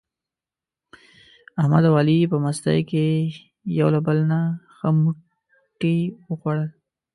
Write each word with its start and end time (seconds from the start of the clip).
احمد 1.61 1.83
او 1.89 1.93
علي 2.01 2.17
په 2.31 2.37
مستۍ 2.43 2.79
کې 2.89 3.05
یو 3.79 3.87
له 3.95 3.99
بل 4.05 4.17
نه 4.31 4.39
ښه 4.75 4.89
موټي 5.01 5.97
و 6.27 6.31
خوړل. 6.39 6.69